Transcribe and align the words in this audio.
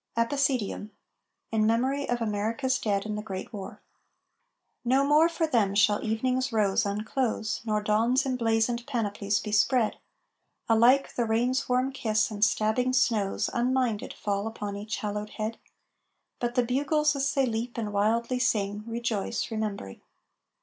EPICEDIUM 0.17 0.89
IN 1.51 1.67
MEMORY 1.67 2.09
OF 2.09 2.23
AMERICA'S 2.23 2.79
DEAD 2.79 3.05
IN 3.05 3.13
THE 3.13 3.21
GREAT 3.21 3.53
WAR 3.53 3.83
No 4.83 5.05
more 5.05 5.29
for 5.29 5.45
them 5.45 5.75
shall 5.75 6.03
Evening's 6.03 6.51
rose 6.51 6.87
unclose, 6.87 7.61
Nor 7.65 7.83
Dawn's 7.83 8.25
emblazoned 8.25 8.87
panoplies 8.87 9.39
be 9.39 9.51
spread; 9.51 9.99
Alike, 10.67 11.13
the 11.13 11.25
Rain's 11.25 11.69
warm 11.69 11.91
kiss, 11.91 12.31
and 12.31 12.43
stabbing 12.43 12.93
snows, 12.93 13.47
Unminded, 13.53 14.13
fall 14.15 14.47
upon 14.47 14.75
each 14.75 14.95
hallowed 14.97 15.29
head. 15.37 15.59
But 16.39 16.55
the 16.55 16.63
Bugles 16.65 17.15
as 17.15 17.31
they 17.35 17.45
leap 17.45 17.77
and 17.77 17.93
wildly 17.93 18.39
sing, 18.39 18.83
Rejoice,... 18.87 19.51
remembering. 19.51 20.01